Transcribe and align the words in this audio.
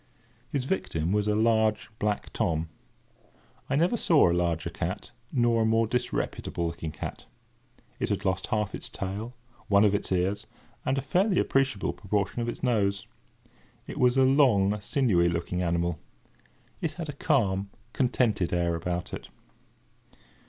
His 0.49 0.65
victim 0.65 1.11
was 1.11 1.27
a 1.27 1.35
large 1.35 1.91
black 1.99 2.33
Tom. 2.33 2.69
I 3.69 3.75
never 3.75 3.95
saw 3.95 4.31
a 4.31 4.33
larger 4.33 4.71
cat, 4.71 5.11
nor 5.31 5.61
a 5.61 5.65
more 5.67 5.85
disreputable 5.85 6.65
looking 6.65 6.91
cat. 6.91 7.27
It 7.99 8.09
had 8.09 8.25
lost 8.25 8.47
half 8.47 8.73
its 8.73 8.89
tail, 8.89 9.35
one 9.67 9.85
of 9.85 9.93
its 9.93 10.11
ears, 10.11 10.47
and 10.87 10.97
a 10.97 11.03
fairly 11.03 11.37
appreciable 11.39 11.93
proportion 11.93 12.41
of 12.41 12.49
its 12.49 12.63
nose. 12.63 13.05
It 13.85 13.99
was 13.99 14.17
a 14.17 14.23
long, 14.23 14.79
sinewy 14.81 15.29
looking 15.29 15.61
animal. 15.61 15.99
It 16.81 16.93
had 16.93 17.07
a 17.07 17.13
calm, 17.13 17.69
contented 17.93 18.51
air 18.53 18.73
about 18.73 19.13
it. 19.13 19.29